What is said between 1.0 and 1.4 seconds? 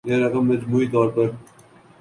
پر